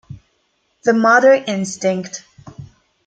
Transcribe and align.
The 0.81 0.93
Mother 0.93 1.43
Instinct 1.47 2.23